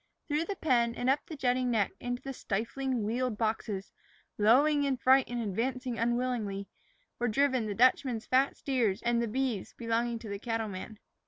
Through 0.27 0.45
the 0.45 0.55
pen 0.55 0.95
and 0.95 1.11
up 1.11 1.27
the 1.27 1.35
jutting 1.35 1.69
neck 1.69 1.91
into 1.99 2.23
the 2.23 2.33
stifling, 2.33 3.03
wheeled 3.03 3.37
boxes, 3.37 3.91
lowing 4.39 4.83
in 4.83 4.97
fright 4.97 5.29
and 5.29 5.39
advancing 5.39 5.99
unwillingly, 5.99 6.67
were 7.19 7.27
driven 7.27 7.67
the 7.67 7.75
Dutchman's 7.75 8.25
fat 8.25 8.57
steers 8.57 9.03
and 9.03 9.21
the 9.21 9.27
beeves 9.27 9.73
belonging 9.77 10.17
to 10.17 10.27
the 10.29 10.39
cattleman. 10.39 10.97